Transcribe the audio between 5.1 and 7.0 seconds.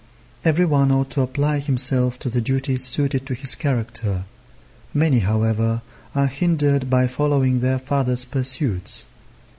however, are hindered